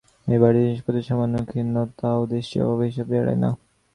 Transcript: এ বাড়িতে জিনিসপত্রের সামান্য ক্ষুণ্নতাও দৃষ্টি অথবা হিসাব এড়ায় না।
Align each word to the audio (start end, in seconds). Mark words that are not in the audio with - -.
এ 0.27 0.37
বাড়িতে 0.41 0.61
জিনিসপত্রের 0.65 1.07
সামান্য 1.09 1.35
ক্ষুণ্নতাও 1.49 2.21
দৃষ্টি 2.31 2.57
অথবা 2.63 2.83
হিসাব 2.85 3.07
এড়ায় 3.11 3.39
না। 3.43 3.49